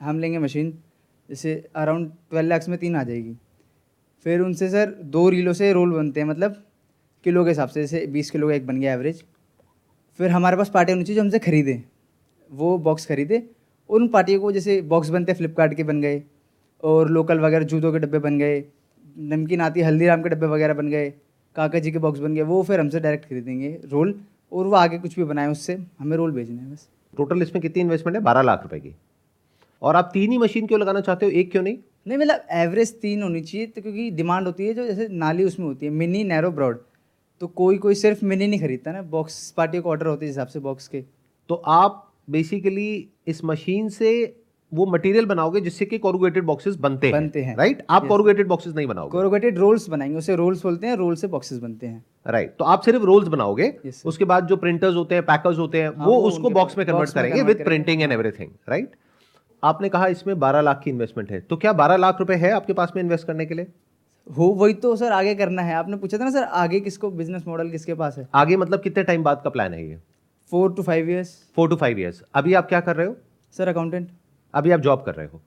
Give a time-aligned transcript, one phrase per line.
[0.00, 0.72] हम लेंगे मशीन
[1.28, 3.36] जैसे अराउंड ट्वेल्व लैक्स में तीन आ जाएगी।
[4.26, 6.62] फिर उनसे सर दो रीलों से रोल बनते हैं मतलब
[7.24, 9.22] किलो के हिसाब से, जैसे बीस किलो का एक बन गया एवरेज
[10.18, 11.82] फिर हमारे पास पार्टी होनी चाहिए जो हमसे खरीदे।
[12.50, 13.42] वो बॉक्स खरीदे।
[13.90, 16.22] उन पार्टियों को जैसे बॉक्स बनते फ्लिपकार्ट के बन गए,
[16.82, 18.64] और लोकल वगैरह जूतों के डब्बे बन गए,
[19.18, 21.10] नमकीन आती, हल्दीराम के डब्बे वगैरह बन गए,
[21.56, 24.14] काका जी के बॉक्स बन गए, वो फिर हमसे डायरेक्ट खरीदेंगे रोल
[24.52, 27.82] और वो आगे कुछ भी बनाए, उससे हमें रोल भेजने हैं बस। टोटल इसमें कितनी
[27.82, 28.22] इन्वेस्टमेंट है?
[28.22, 28.94] बारह लाख रुपए की।
[29.82, 31.32] और आप तीन ही मशीन क्यों लगाना चाहते हो?
[31.32, 31.78] एक क्यों नहीं?
[32.06, 35.66] नहीं मतलब एवरेज तीन होनी चाहिए तो क्योंकि डिमांड होती है जो जैसे नाली उसमें
[35.66, 36.78] होती है मिनी नैरो ब्रॉड
[37.40, 40.46] तो कोई कोई सिर्फ़ मिनी नहीं खरीदता ना बॉक्स पार्टी को ऑर्डर होते हैं हिसाब
[40.46, 41.04] से बॉक्स के।
[41.50, 44.10] तो आप बेसिकली इस मशीन से
[44.72, 48.06] वो मटेरियल बनाओगे जिससे कि कोरुगेटेड बॉक्सेस बनते हैं बनते हैं। राइट आप.
[48.06, 51.86] कोरुगेटेड बॉक्सेस नहीं बनाओगे। कोरोगेटेड रोल्स बनाएँगे उसे रोल्स बोलते हैं रोल से बॉक्सेस बनते
[51.86, 53.72] हैं। राइट तो आप सिर्फ़ रोल्स बनाओगे
[54.06, 57.10] उसके बाद जो प्रिंटर्स होते हैं पैकर्स होते हैं हाँ, वो उसको बॉक्स में कन्वर्ट
[57.10, 58.96] करेंगे with printing and everything right
[59.62, 62.72] आपने कहा इसमें 12 लाख की इन्वेस्टमेंट है। तो क्या 12 लाख रुपए है आपके
[62.72, 63.66] पास में इन्वेस्ट करने के लिए?
[64.26, 67.46] हो वही तो सर आगे करना है। आपने पूछा था ना सर आगे किसको बिज़नेस
[67.46, 68.28] मॉडल किसके पास है?
[68.34, 69.98] आगे मतलब कितने टाइम बाद का प्लान है ये?
[70.52, 73.16] Four to five years four to five years अभी आप क्या कर रहे हो?
[73.54, 74.08] सर अकाउंटेंट
[74.54, 75.40] अभी आप जॉब कर रहे हो।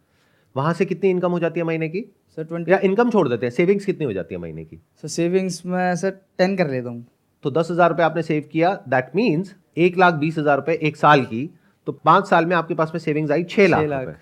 [0.55, 2.01] वहाँ से कितनी इनकम हो जाती है महीने की?
[2.37, 4.81] सर ट्वेंटी या इनकम छोड़ देते हैं। सेविंग्स कितनी हो जाती है महीने की?
[5.01, 7.05] सर सेविंग्स में सर टेन कर लेता हूँ।
[7.43, 10.97] तो दस हज़ार रुपए आपने सेव किया। दैट मीन्स एक लाख बीस हज़ार रुपए एक
[10.97, 11.49] साल की
[11.87, 14.15] तो पाँच साल में आपके पास में सेविंग्स आई छह लाख लाख।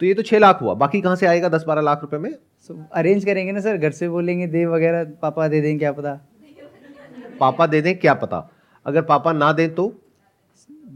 [0.00, 2.34] तो ये तो छह लाख हुआ। बाकी कहाँ से आएगा दस बारह लाख रुपए में?
[2.60, 6.12] सो अरेंज करेंगे ना सर घर से बोलेंगे दे वगैरह पापा दे दें क्या पता?
[7.40, 8.48] पापा दे दें क्या पता?
[8.86, 9.88] अगर पापा ना दें तो?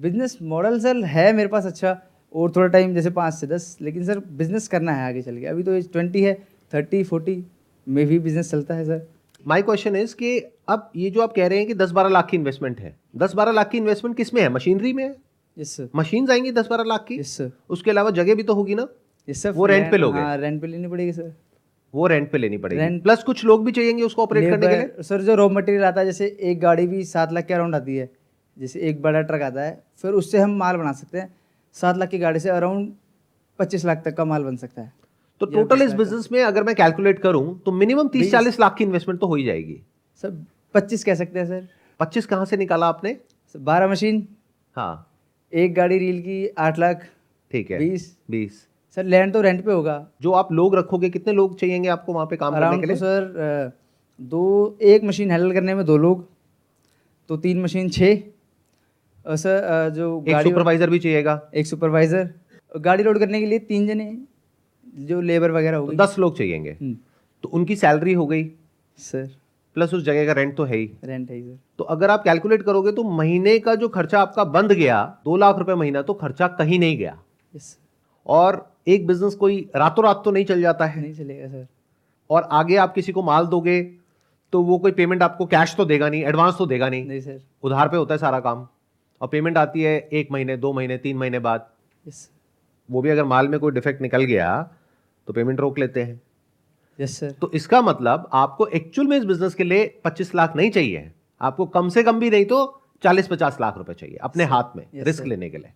[0.00, 1.96] बिज़नेस मॉडल सर है मेरे पास अच्छा
[2.34, 5.46] और थोड़ा टाइम जैसे पाँच से दस लेकिन सर बिज़नेस करना है आगे चल के।
[5.46, 6.34] अभी तो एज ट्वेंटी है
[6.72, 7.44] थर्टी फोर्टी
[7.86, 9.06] में भी बिज़नेस चलता है सर।
[9.46, 12.28] माय क्वेश्चन इज़ कि अब ये जो आप कह रहे हैं कि दस बारह लाख
[12.30, 14.48] की इन्वेस्टमेंट है दस बारह लाख की इन्वेस्टमेंट किसमें है?
[14.48, 15.14] मशीनरी में है?
[15.58, 17.18] यस सर मशीन आएँगी दस बारह लाख की?
[17.20, 18.86] यस सर उसके अलावा जगह भी तो होगी ना?
[19.28, 20.20] यस सर वो rent पे लोगे?
[20.20, 21.32] हाँ रेंट पे लेनी पड़ेगी सर
[21.94, 24.76] वो रेंट पे लेनी पड़ेगी। Rent- प्लस कुछ लोग भी चाहिएँगे उसको ऑपरेट करने के
[24.76, 25.02] लिए?
[25.02, 27.96] सर जो रॉ मटेरियल आता है जैसे एक गाड़ी भी सात लाख के अराउंड आती
[27.96, 28.10] है
[28.56, 31.34] जैसे एक बड़ा ट्रक आता है फिर उससे हम माल बना सकते हैं।
[31.76, 32.92] सात लाख की गाड़ी से अराउंड
[33.58, 34.92] पच्चीस लाख तक का माल बन सकता है।
[35.40, 38.84] तो टोटल इस बिज़नेस में अगर मैं कैलकुलेट करूँ तो मिनिमम तीस चालीस लाख की
[38.84, 39.80] इन्वेस्टमेंट तो हो ही जाएगी।
[40.22, 41.68] सर पच्चीस कह सकते हैं सर
[42.00, 43.16] पच्चीस कहाँ से निकाला आपने?
[43.54, 44.26] बारह मशीन
[44.76, 45.15] हाँ।
[45.52, 47.06] एक गाड़ी रील की आठ लाख
[47.50, 51.32] ठीक है बीस। बीस। सर लैंड तो रेंट पे होगा। जो आप लोग रखोगे कितने
[51.32, 52.96] लोग चाहिएँगे आपको वहाँ पे काम करने के तो लिए?
[52.96, 53.72] सर
[54.20, 56.26] दो एक मशीन हैंडल करने में दो लोग
[57.30, 58.22] तो तीन मशीन छः।
[59.26, 62.30] और सर जो एक गाड़ी सुपरवाइजर भी चाहिएगा। एक सुपरवाइजर
[62.74, 64.16] गाड़ी लोड करने के लिए तीन जने
[65.06, 66.96] जो लेबर वगैरह हो तो दस लोग चाहिएँगे। हम्म,
[67.44, 68.44] तो उनकी सैलरी हो गई।
[68.98, 69.28] सर।
[69.76, 72.62] प्लस उस जगह का रेंट तो है ही। रेंट है सर तो अगर आप कैलकुलेट
[72.62, 76.48] करोगे तो महीने का जो खर्चा आपका बंद गया दो लाख रुपए महीना तो खर्चा
[76.54, 77.18] कहीं नहीं गया।
[77.54, 77.76] यस
[78.26, 81.66] और एक बिज़नेस कोई रातों रात तो नहीं चल जाता है। नहीं चलेगा सर
[82.30, 83.80] और आगे आप किसी को माल दोगे
[84.52, 87.40] तो वो कोई पेमेंट आपको कैश तो देगा नहीं एडवांस तो देगा नहीं। नहीं सर
[87.62, 88.66] उधार पे होता है सारा काम।
[89.20, 91.66] और पेमेंट आती है एक महीने दो महीने तीन महीने बाद।
[92.88, 94.48] वो भी अगर माल में कोई डिफेक्ट निकल गया
[95.28, 96.20] तो पेमेंट रोक लेते हैं।
[96.98, 101.12] सर तो इसका मतलब आपको एक्चुअल में इस बिज़नेस के लिए 25 लाख नहीं चाहिए।
[101.40, 105.04] आपको कम से कम भी नहीं तो 40-50 लाख रुपए चाहिए अपने हाथ में Yes,
[105.04, 105.28] रिस्क sir.
[105.28, 105.72] लेने के लिए।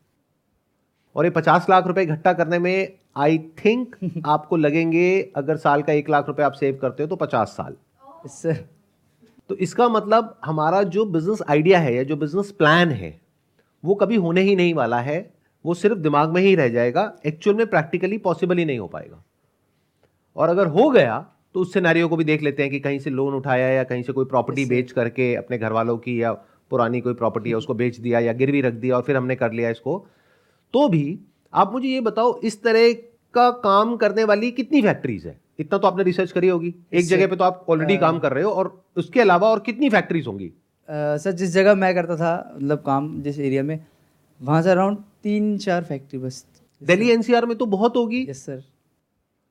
[1.16, 5.92] और ये 50 लाख रुपए इकट्ठा करने में आई थिंक आपको लगेंगे अगर साल का
[5.92, 7.76] एक लाख रुपए आप सेव करते हो तो 50 साल।
[8.26, 8.64] सर
[9.48, 13.20] तो इसका मतलब हमारा जो बिज़नेस आइडिया है या जो बिज़नेस प्लान है
[13.84, 17.56] वो कभी होने ही नहीं वाला है। वो सिर्फ़ दिमाग में ही रह जाएगा। एक्चुअल
[17.56, 19.22] में प्रैक्टिकली पॉसिबल ही नहीं हो पाएगा।
[20.36, 21.18] और अगर हो गया
[21.54, 24.02] तो उस सिनेरियो को भी देख लेते हैं कि कहीं से लोन उठाया या कहीं
[24.02, 26.32] से कोई प्रॉपर्टी बेच करके अपने घर वालों की या
[26.70, 29.52] पुरानी कोई प्रॉपर्टी है उसको बेच दिया या गिरवी रख दिया और फिर हमने कर
[29.52, 30.06] लिया इसको
[30.74, 31.18] तो भी
[31.52, 32.92] आप मुझे ये बताओ इस तरह
[33.34, 35.38] का काम करने वाली कितनी फैक्ट्रीज है?
[35.58, 38.44] इतना तो आपने रिसर्च करी होगी। एक जगह पे तो आप ऑलरेडी काम कर रहे
[38.44, 40.50] हो और उसके अलावा और कितनी फैक्ट्रीज होंगी?
[40.88, 43.78] सर जिस जगह मैं करता था मतलब काम जिस एरिया में
[44.40, 46.44] वहाँ से अराउंड तीन चार फैक्ट्री बस।
[46.82, 48.62] दिल्ली एनसीआर में तो बहुत होगी। यस सर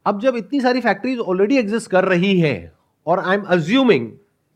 [0.10, 2.56] अब जब इतनी सारी फैक्ट्रीज ऑलरेडी एग्जिस्ट कर रही है
[3.08, 4.08] और आई एम अज्यूमिंग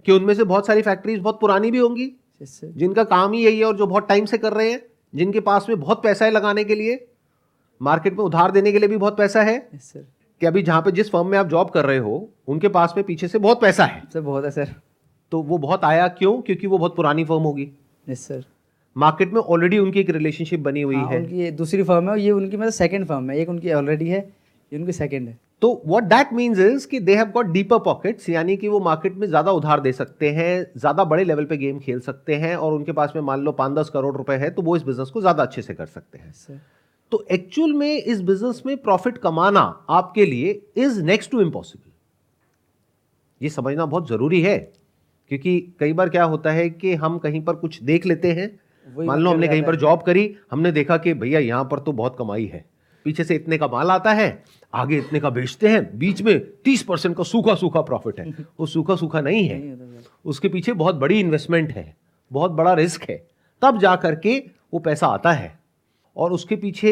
[0.06, 2.12] कि उनमें से बहुत सारी फैक्ट्रीज बहुत पुरानी भी होंगी
[2.42, 4.82] जिनका काम ही यही है और जो बहुत टाइम से कर रहे हैं
[5.14, 7.06] जिनके पास में बहुत पैसा है लगाने के लिए
[7.82, 10.06] मार्केट में उधार देने के लिए भी बहुत पैसा है सर
[10.42, 12.16] कि अभी जहाँ पे जिस फर्म में आप जॉब कर रहे हो
[12.48, 14.74] उनके पास में पीछे से बहुत पैसा है। सर बहुत है सर
[15.32, 16.42] तो वो बहुत आया क्यों?
[16.42, 17.70] क्योंकि वो बहुत पुरानी फर्म होगी।
[18.08, 18.44] यस सर
[18.96, 22.20] मार्केट में ऑलरेडी उनकी एक रिलेशनशिप बनी हुई हाँ, है। उनकी दूसरी फर्म है और
[22.20, 24.22] ये उनकी मतलब सेकंड फर्म है। एक उनकी ऑलरेडी है
[24.74, 28.30] ये उनकी सेकंड है। तो व्हाट दैट मींस इज़ कि they have got deeper pockets
[28.30, 31.80] यानी कि वो मार्केट में ज़्यादा उधार दे सकते हैं ज़्यादा बड़े लेवल पे गेम
[31.80, 34.62] खेल सकते हैं और उनके पास में मान लो पाँच दस करोड़ रुपए है तो
[34.62, 36.62] वो इस बिज़नेस को ज़्यादा अच्छे से कर सकते हैं।
[37.12, 39.62] तो एक्चुअल में इस बिज़नेस में प्रॉफिट कमाना
[39.92, 41.92] आपके लिए इज़ नेक्स्ट टू इम्पॉसिबल
[43.42, 44.58] ये समझना बहुत ज़रूरी है
[45.32, 48.48] क्योंकि कई बार क्या होता है कि हम कहीं पर कुछ देख लेते हैं।
[48.88, 52.16] मान लो हमने कहीं पर जॉब करी हमने देखा कि भैया यहाँ पर तो बहुत
[52.20, 52.66] कमाई है।
[53.06, 56.84] पीछे से इतने का माल आता है आगे इतने का बेचते हैं बीच में तीस
[56.84, 58.26] परसेंट का सूखा सूखा प्रॉफिट है।
[58.60, 59.78] वो सूखा सूखा नहीं है।
[60.26, 61.96] उसके पीछे बहुत बड़ी इन्वेस्टमेंट है
[62.32, 63.18] बहुत बड़ा रिस्क है।
[63.62, 64.38] तब जा करके
[64.74, 65.60] वो पैसा आता है।
[66.18, 66.92] और उसके पीछे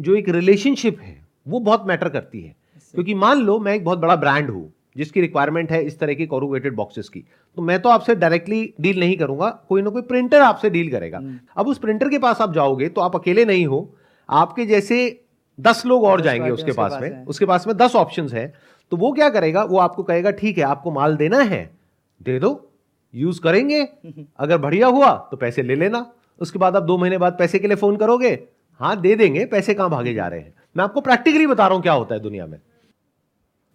[0.00, 1.16] जो एक रिलेशनशिप है
[1.46, 2.54] वो बहुत मैटर करती है।
[2.94, 6.26] क्योंकि मान लो मैं एक बहुत बड़ा ब्रांड हूँ जिसकी रिक्वायरमेंट है इस तरह की
[6.26, 7.24] कॉरुगेटेड बॉक्सेस की।
[7.56, 11.20] तो मैं तो आपसे डायरेक्टली डील नहीं करूँगा कोई ना कोई प्रिंटर आपसे डील करेगा।
[11.56, 13.94] अब उस प्रिंटर के पास आप जाओगे तो आप अकेले नहीं हो।
[14.28, 15.23] आपके जैसे
[15.60, 18.28] दस लोग और दस जाएँगे उसके उसके पास पास में। उसके पास में दस ऑप्शन
[18.28, 18.54] है।
[18.90, 19.64] तो वो क्या करेगा?
[19.64, 21.70] वो आपको कहेगा ठीक है आपको माल देना है
[22.22, 22.70] दे दो
[23.14, 23.88] यूज़ करेंगे।
[24.36, 27.66] अगर बढ़िया हुआ तो पैसे ले लेना। उसके बाद आप दो महीने बाद पैसे के
[27.66, 28.48] लिए फ़ोन करोगे
[28.80, 30.54] हाँ दे देंगे पैसे कहाँ भागे जा रहे हैं?
[30.76, 32.60] मैं आपको प्रैक्टिकली बता रहा हूँ क्या होता है दुनिया में।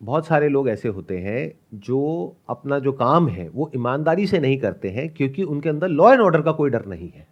[0.03, 4.57] बहुत सारे लोग ऐसे होते हैं जो अपना जो काम है वो ईमानदारी से नहीं
[4.57, 7.27] करते हैं क्योंकि उनके अंदर लॉ एंड ऑर्डर का कोई डर नहीं है।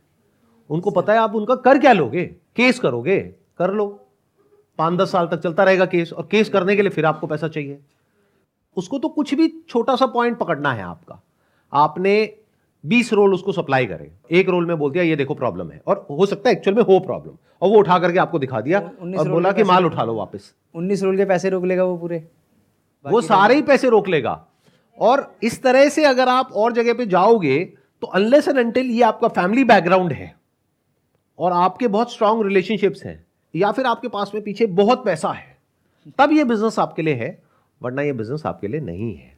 [0.69, 2.25] उनको पता है आप उनका कर क्या लोगे?
[2.25, 3.19] केस करोगे?
[3.57, 4.06] कर लो।
[4.77, 7.47] पाँच दस साल तक चलता रहेगा केस और केस करने के लिए फिर आपको पैसा
[7.47, 7.79] चाहिए।
[8.77, 11.21] उसको तो कुछ भी छोटा सा पॉइंट पकड़ना है आपका।
[11.73, 12.13] आपने
[12.83, 16.05] 20 रोल उसको सप्लाई करे। एक रोल में बोल दिया ये देखो प्रॉब्लम है। और
[16.09, 19.29] हो सकता है एक्चुअल में हो प्रॉब्लम और वो उठा करके आपको दिखा दिया और
[19.29, 22.23] बोला कि माल उठा लो वापस। उन्नीस रोल के पैसे रोक लेगा वो पूरे।
[23.05, 24.45] वो सारे ही पैसे रोक लेगा।
[24.97, 27.63] और इस तरह से अगर आप और जगह पे जाओगे
[28.01, 30.35] तो अनलेस एंड अनटिल ये आपका फैमिली बैकग्राउंड है
[31.39, 33.26] और आपके बहुत स्ट्रांग रिलेशनशिप्स हैं
[33.57, 35.57] या फिर आपके पास में पीछे बहुत पैसा है,
[36.19, 37.37] तब ये बिज़नेस आपके लिए है,
[37.81, 39.35] वरना ये बिज़नेस आपके लिए नहीं है।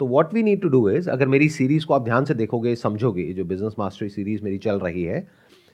[0.00, 2.74] तो what we need to do is अगर मेरी सीरीज़ को आप ध्यान से देखोगे,
[2.76, 5.26] समझोगे, जो बिज़नेस मास्टरी सीरीज़ मेरी चल रही है,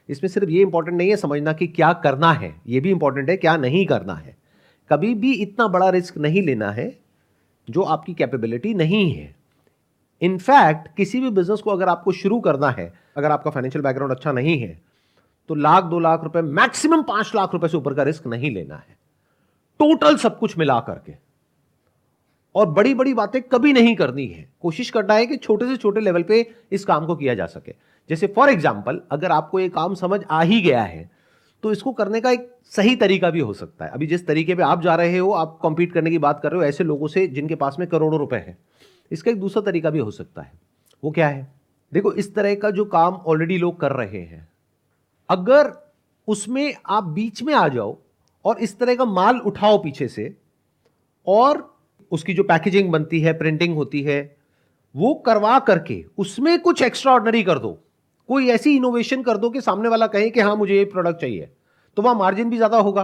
[0.09, 3.37] इसमें सिर्फ़ ये इंपॉर्टेंट नहीं है समझना कि क्या करना है, ये भी इंपॉर्टेंट है,
[3.37, 4.37] क्या नहीं करना है।
[4.91, 6.99] कभी भी इतना बड़ा रिस्क नहीं लेना है,
[7.69, 9.35] जो आपकी कैपेबिलिटी नहीं है।
[10.23, 14.33] इनफैक्ट किसी भी बिज़नेस को अगर आपको शुरू करना है, अगर आपका फाइनेंशियल बैकग्राउंड अच्छा
[14.33, 14.79] नहीं है
[15.51, 18.77] तो लाख, दो लाख रुपए, मैक्सिमम पाँच लाख रुपए से ऊपर का रिस्क नहीं लेना
[18.77, 18.97] है।
[19.81, 21.13] टोटल सब कुछ मिला करके।
[22.55, 26.01] और बड़ी बड़ी बातें कभी नहीं करनी है। कोशिश करना है कि छोटे से छोटे
[26.01, 27.75] लेवल पे इस काम को किया जा सके।
[28.11, 31.11] जैसे फॉर एग्ज़ाम्पल अगर आपको ये काम समझ आ ही गया है
[31.63, 34.63] तो इसको करने का एक सही तरीका भी हो सकता है। अभी जिस तरीके पे
[34.63, 37.27] आप जा रहे हो, आप कॉम्पीट करने की बात कर रहे हो, ऐसे लोगों से
[37.29, 38.57] जिनके पास में करोड़ों रुपए है,
[39.11, 40.53] इसका एक दूसरा तरीका भी हो सकता है।
[41.03, 41.47] वो क्या है?
[41.93, 44.49] देखो, इस तरह का जो काम ऑलरेडी लोग कर रहे हैं
[45.29, 45.73] अगर
[46.29, 47.97] उसमें आप बीच में आ जाओ
[48.45, 50.35] और इस तरह का माल उठाओ पीछे से
[51.27, 51.63] और
[52.13, 54.37] उसकी जो पैकेजिंग बनती है प्रिंटिंग होती है,
[54.95, 57.79] वो करवा करके उसमें कुछ एक्स्ट्रा ऑर्डनरी कर दो।
[58.29, 61.51] कोई ऐसी इनोवेशन कर दो कि सामने वाला कहे कि हाँ मुझे ये प्रोडक्ट चाहिए
[61.97, 63.03] तो वहाँ मार्जिन भी ज़्यादा होगा।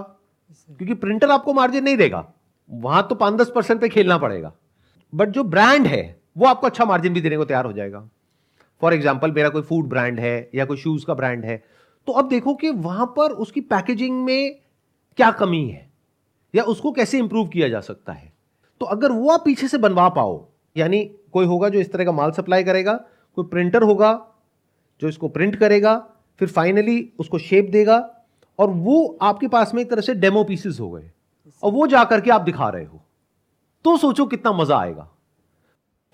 [0.71, 2.25] क्योंकि प्रिंटर आपको मार्जिन नहीं देगा।
[2.71, 4.53] वहाँ तो पाँच दस परसेंट पे खेलना पड़ेगा।
[5.13, 8.09] बट जो ब्रांड है, वो आपको अच्छा मार्जिन भी देने को तैयार हो जाएगा।
[8.83, 11.63] फॉर एग्ज़ाम्पल मेरा कोई फ़ूड ब्रांड है या कोई शूज़ का ब्रांड है
[12.11, 14.59] तो अब देखो कि वहाँ पर उसकी पैकेजिंग में
[15.19, 15.91] क्या कमी है,
[16.55, 18.33] या उसको कैसे इंप्रूव किया जा सकता है।
[18.81, 20.35] तो अगर वो आप पीछे से बनवा पाओ,
[20.77, 22.95] यानी कोई होगा जो इस तरह का माल सप्लाई करेगा,
[23.37, 24.13] कोई प्रिंटर होगा
[25.03, 25.97] जो इसको प्रिंट करेगा,
[26.41, 27.99] फिर फाइनली उसको शेप देगा,
[28.59, 31.11] और वो आपके पास में एक तरह से डेमो पीसेस हो गए,
[31.63, 33.03] और वो जा करके आप दिखा रहे हो
[33.85, 35.11] तो सोचो कितना मज़ा आएगा।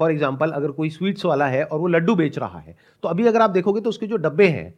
[0.00, 3.26] फॉर एग्ज़ाम्पल अगर कोई स्वीट्स वाला है और वो लड्डू बेच रहा है तो अभी
[3.26, 4.74] अगर आप देखोगे तो उसके जो डब्बे हैं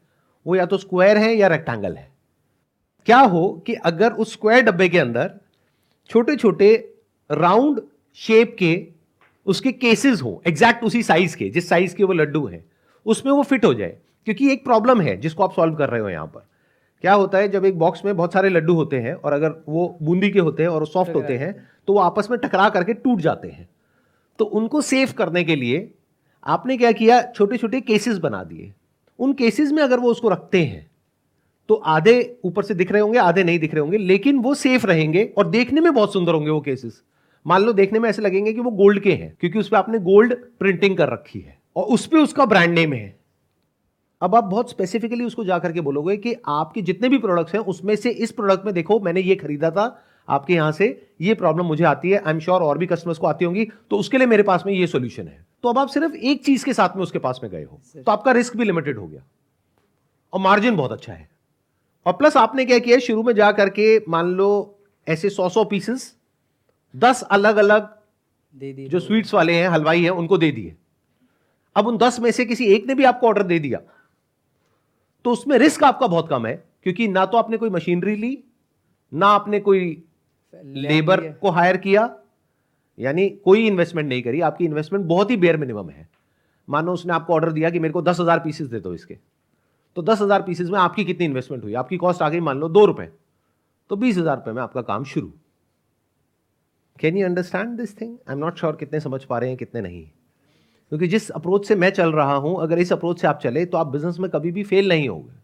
[0.47, 2.09] वो या तो स्क्वायर है या रेक्टेंगल है।
[3.07, 5.31] क्या हो कि अगर उस स्क्वायर डब्बे के अंदर
[6.11, 6.75] छोटे छोटे
[7.31, 7.81] राउंड
[8.19, 8.87] शेप के
[9.47, 12.65] उसके केसेस हो एग्जैक्ट उसी साइज़ के, जिस साइज़ के वो लड्डू हैं,
[13.07, 16.09] उसमें वो फिट हो जाए। क्योंकि एक प्रॉब्लम है जिसको आप सॉल्व कर रहे हो
[16.09, 16.47] यहाँ पर।
[17.05, 19.97] क्या होता है, जब एक बॉक्स में बहुत सारे लड्डू होते हैं और अगर वो
[20.03, 21.53] बूंदी के होते हैं और सॉफ्ट होते हैं
[21.89, 23.69] तो वो आपस में टकरा करके टूट जाते हैं।
[24.39, 25.91] तो उनको सेव करने के लिए
[26.47, 28.73] आपने क्या किया छोटे छोटे केसेस बना दिए।
[29.19, 30.87] उन केसेस में अगर वो उसको रखते हैं
[31.69, 34.87] तो आधे ऊपर से दिख रहे होंगे, आधे नहीं दिख रहे होंगे, लेकिन वो सेफ़
[34.87, 37.03] रहेंगे और देखने में बहुत सुंदर होंगे वो केसेस
[37.47, 39.99] मान लो देखने में ऐसे लगेंगे कि वो गोल्ड के हैं, क्योंकि उस पर आपने
[40.01, 43.17] गोल्ड प्रिंटिंग कर रखी है और उस पर उसका ब्रांड नेम है।
[44.23, 47.95] अब आप बहुत स्पेसिफिकली उसको जाकर के बोलोगे कि आपके जितने भी प्रोडक्ट्स हैं, उसमें
[47.97, 50.87] से इस प्रोडक्ट में देखो, मैंने ये खरीदा था, आपके यहाँ से
[51.21, 53.99] ये प्रॉब्लम मुझे आती है आई एम श्योर और भी कस्टमर्स को आती होंगी तो
[53.99, 56.73] उसके लिए मेरे पास में ये सोल्यूशन है। तो अब आप सिर्फ़ एक चीज़ के
[56.75, 59.23] साथ में उसके पास में गए हो। तो आपका रिस्क भी लिमिटेड हो गया।
[60.33, 61.29] और मार्जिन बहुत अच्छा है।
[62.07, 66.15] और प्लस आपने क्या किया शुरू में जा करके मान लो ऐसे सौ सौ पीसेस
[66.97, 67.89] दस अलग अलग
[68.55, 70.75] दे दी जो स्वीट्स वाले हैं हलवाई हैं उनको दे दिए।
[71.77, 73.81] अब उन दस में से किसी एक ने भी आपको ऑर्डर दे दिया।
[75.25, 78.39] तो उसमें रिस्क आपका बहुत कम है क्योंकि ना तो आपने कोई मशीनरी ली
[79.13, 80.03] ना आपने कोई
[80.55, 82.07] लेबर को हायर किया
[82.99, 86.09] यानी कोई इन्वेस्टमेंट नहीं करी। आपकी इन्वेस्टमेंट बहुत ही बेयर मिनिमम है।
[86.69, 89.17] मानो उसने आपको ऑर्डर दिया कि मेरे को दस हज़ार पीसेस दे दो इसके।
[89.97, 91.75] तो दस हज़ार पीसेस में आपकी कितनी इन्वेस्टमेंट हुई?
[91.75, 93.09] आपकी कॉस्ट आ गई मान लो दो रुपए।
[93.91, 95.33] तो बीस हज़ार रुपए में आपका काम शुरू।
[97.01, 99.81] Can you understand this thing I am not sure कितने समझ पा रहे हैं, कितने
[99.81, 103.65] नहीं। क्योंकि जिस अप्रोच से मैं चल रहा हूँ, अगर इस अप्रोच से आप चले
[103.67, 105.37] तो आप बिज़नेस में कभी भी फेल नहीं होगे।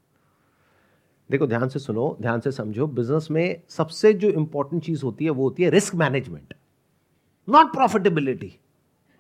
[1.30, 5.30] देखो, ध्यान से सुनो, ध्यान से समझो बिज़नेस में सबसे जो इंपॉर्टेंट चीज़ होती है,
[5.30, 6.54] वो होती है risk management
[7.48, 8.52] not profitability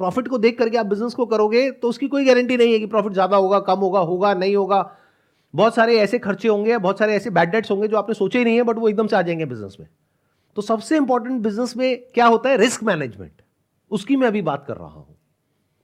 [0.00, 2.86] profit को देख करके आप बिज़नेस को करोगे तो उसकी कोई गारंटी नहीं है कि
[2.86, 4.80] प्रॉफिट ज़्यादा होगा कम होगा होगा नहीं होगा।
[5.54, 8.44] बहुत सारे ऐसे खर्चे होंगे बहुत सारे ऐसे बैड डेट्स होंगे जो आपने सोचे ही
[8.44, 9.88] नहीं है बट वो एकदम से आ जाएँगे बिज़नेस में।
[10.56, 12.56] तो सबसे इंपॉर्टेंट बिज़नेस में क्या होता है?
[12.56, 13.42] रिस्क मैनेजमेंट
[13.90, 15.06] उसकी मैं अभी बात कर रहा हूँ।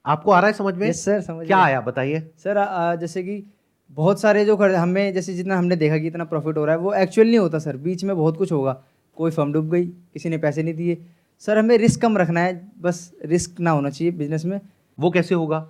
[0.05, 0.87] आपको आ रहा है समझ में?
[0.89, 3.43] यस सर समझ क्या आया बताइए। सर जैसे कि
[3.89, 6.81] बहुत सारे जो खर्च हमें जैसे जितना हमने देखा कि इतना प्रॉफिट हो रहा है
[6.81, 8.81] वो एक्चुअल नहीं होता सर बीच में बहुत कुछ होगा।
[9.17, 10.95] कोई फर्म डूब गई किसी ने पैसे नहीं दिए।
[11.43, 14.59] सर हमें रिस्क कम रखना है बस रिस्क ना होना चाहिए बिज़नेस में।
[14.97, 15.67] वो कैसे होगा?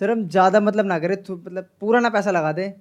[0.00, 2.72] सर हम ज़्यादा मतलब ना करें तो मतलब पूरा ना पैसा लगा दें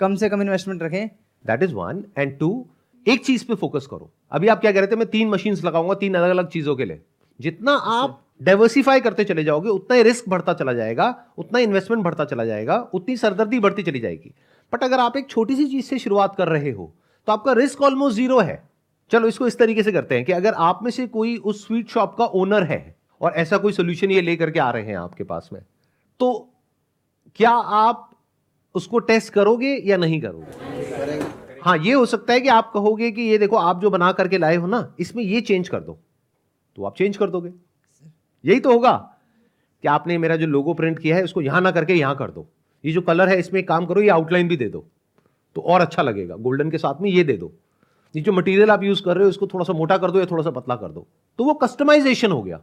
[0.00, 1.08] कम से कम इन्वेस्टमेंट रखें।
[1.44, 2.66] That is one and two
[3.06, 5.94] एक चीज़ पे फोकस करो। अभी आप क्या कह रहे थे मैं तीन मशीन्स लगाऊँगा
[5.94, 7.00] तीन अलग अलग चीज़ों के लिए।
[7.40, 12.24] जितना आप डाइवर्सिफाई करते चले जाओगे उतना ही रिस्क बढ़ता चला जाएगा उतना इन्वेस्टमेंट बढ़ता
[12.24, 14.34] चला जाएगा उतनी सरदर्दी बढ़ती चली जाएगी।
[14.72, 16.92] बट अगर आप एक छोटी सी चीज़ से शुरुआत कर रहे हो
[17.28, 18.62] तो आपका रिस्क ऑलमोस्ट ज़ीरो है।
[19.10, 21.88] चलो इसको इस तरीके से करते हैं कि अगर आप में से कोई उस स्वीट
[21.88, 25.24] शॉप का ओनर है और ऐसा कोई सोल्यूशन ये लेकर के आ रहे हैं आपके
[25.24, 25.62] पास में
[26.20, 26.50] तो
[27.36, 28.10] क्या आप
[28.74, 31.22] उसको टेस्ट करोगे या नहीं करोगे?
[31.62, 34.38] हाँ ये हो सकता है कि आप कहोगे कि ये देखो, आप जो बना करके
[34.38, 35.98] लाए हो ना, इसमें ये चेंज कर दो।
[36.76, 37.50] तो आप चेंज कर दोगे।
[38.44, 38.92] यही तो होगा
[39.84, 42.46] कि आपने मेरा जो लोगो प्रिंट किया है, उसको यहाँ ना करके यहाँ कर दो।
[42.84, 44.84] ये जो कलर है, इसमें काम करो, ये आउटलाइन भी दे दो।
[45.56, 47.52] तो और अच्छा लगेगा। गोल्डन के साथ में ये दे दो।
[48.14, 50.26] ये जो मटेरियल आप यूज़ कर रहे हो इसको थोड़ा सा मोटा कर दो या
[50.30, 51.06] थोड़ा सा पतला कर दो।
[51.38, 52.56] तो वो कस्टमाइजेशन हो गया।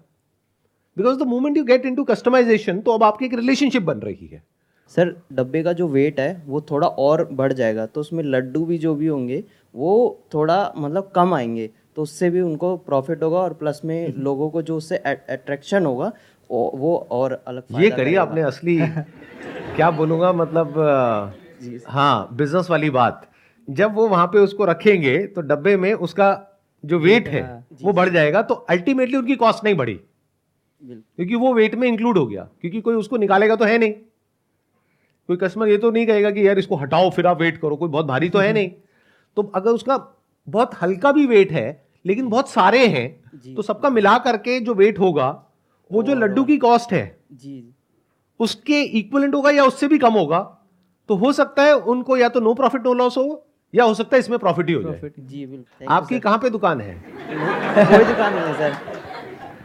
[0.98, 4.44] Because the moment you get into customisation तो अब आपकी एक रिलेशनशिप बन रही है।
[4.92, 8.78] सर डब्बे का जो वेट है वो थोड़ा और बढ़ जाएगा। तो उसमें लड्डू भी
[8.78, 9.44] जो भी होंगे
[9.76, 9.94] वो
[10.34, 14.62] थोड़ा मतलब कम आएँगे। तो उससे भी उनको प्रॉफिट होगा और प्लस में लोगों को
[14.62, 16.12] जो उससे अट्रैक्शन होगा
[16.50, 18.78] वो वो और अलग ये करिए आपने असली
[19.76, 20.80] क्या बोलूँगा मतलब
[21.88, 23.28] हाँ बिज़नेस वाली बात।
[23.72, 26.30] जब वो वहाँ पे उसको रखेंगे तो डब्बे में उसका
[26.84, 27.42] जो वेट है
[27.82, 29.94] वो बढ़ जाएगा तो अल्टीमेटली उनकी कॉस्ट नहीं बढ़ी।
[30.84, 33.92] क्योंकि वो वेट में इंक्लूड हो गया क्योंकि कोई उसको निकालेगा तो है नहीं।
[35.30, 37.90] कोई कस्टमर ये तो नहीं कहेगा कि यार इसको हटाओ फिर आप वेट करो कोई
[37.90, 38.72] बहुत भारी तो है नहीं।
[39.38, 39.98] तो अगर उसका
[40.48, 45.00] बहुत हल्का भी वेट है लेकिन बहुत सारे हैं तो सबका मिला करके जो वेट
[45.00, 45.30] होगा
[45.92, 47.74] वो जो लड्डू की कॉस्ट है जी जी।
[48.40, 50.40] उसके इक्वलेंट होगा या उससे भी कम होगा
[51.10, 54.16] तो हो सकता है उनको या तो नो प्रॉफिट नो लॉस हो या हो सकता
[54.16, 56.94] है इसमें प्रॉफिट ही हो जाए। प्रॉफिट जी बिल्कुल। आपकी कहाँ पे दुकान है?
[56.94, 59.00] कोई दुकान नहीं है सर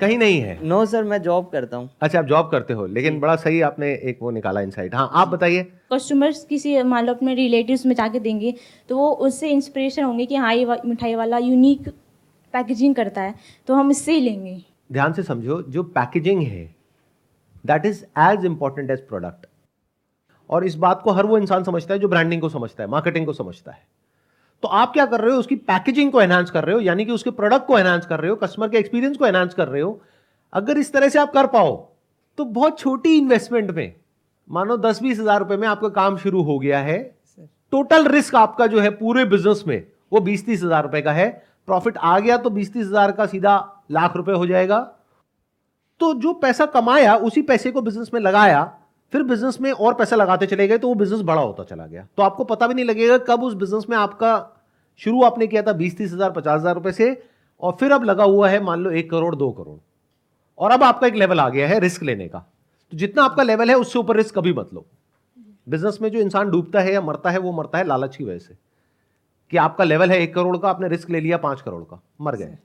[0.00, 0.58] कहीं नहीं है?
[0.62, 3.92] नो सर मैं जॉब करता हूँ। अच्छा आप जॉब करते हो लेकिन बड़ा सही आपने
[4.02, 8.20] एक वो निकाला इनसाइट हाँ आप बताइए। कस्टमर्स किसी मान लो अपने रिलेटिव्स में जाके
[8.20, 8.54] देंगे
[8.88, 11.88] तो वो उससे इंस्पिरेशन होंगे कि हाँ ये मिठाई वाला यूनिक
[12.54, 13.34] पैकेजिंग करता है
[13.68, 16.64] तो हम इससे ही लेंगे। ध्यान से समझो जो पैकेजिंग है
[17.64, 19.46] that is as important as product
[20.50, 23.26] और इस बात को हर वो इंसान समझता है जो ब्रांडिंग को समझता है मार्केटिंग
[23.26, 23.82] को समझता है।
[24.62, 27.12] तो आप क्या कर रहे हो उसकी पैकेजिंग को एनहांस कर रहे हो यानी कि
[27.12, 30.00] उसके प्रोडक्ट को एनहांस कर रहे हो कस्टमर के एक्सपीरियंस को एनहांस कर रहे हो।
[30.52, 31.76] अगर इस तरह से आप कर पाओ
[32.38, 33.94] तो बहुत छोटी इन्वेस्टमेंट में
[34.50, 36.98] मानो दस बीस हज़ार रुपए में आपका काम शुरू हो गया है।
[37.72, 39.82] टोटल रिस्क आपका जो है पूरे बिज़नेस में
[40.12, 41.28] वो बीस तीस हज़ार रुपए का है।
[41.68, 43.54] प्रॉफिट आ गया तो बीस तीस हज़ार का सीधा
[43.90, 44.78] लाख रुपए हो जाएगा।
[46.00, 48.62] तो जो पैसा कमाया उसी पैसे को बिज़नेस में लगाया
[49.12, 52.06] फिर बिज़नेस में और पैसा लगाते चले गए तो वो बिज़नेस बड़ा होता चला गया।
[52.16, 54.34] तो आपको पता भी नहीं लगेगा कब उस बिज़नेस में आपका
[55.00, 57.10] शुरू आपने किया था बीस तीस हज़ार पचास हज़ार रुपए से
[57.62, 59.78] और फिर अब लगा हुआ है मान लो एक करोड़ दो करोड़।
[60.58, 62.38] और अब आपका एक लेवल आ गया है रिस्क लेने का।
[62.92, 64.84] तो जितना आपका लेवल है उससे ऊपर रिस्क कभी मत लो।
[65.68, 68.38] बिज़नेस में जो इंसान डूबता है या मरता है वो मरता है लालच की वजह
[68.38, 68.56] से।
[69.52, 72.36] कि आपका लेवल है एक करोड़ का आपने रिस्क ले लिया पाँच करोड़ का मर
[72.36, 72.58] गए।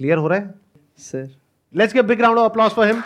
[0.00, 0.54] क्लियर हो रहा है?
[0.98, 1.28] Sir
[1.74, 3.02] let's get big round of applause for him